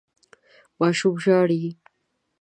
ماشوم 0.79 1.15
ژاړي. 1.23 1.61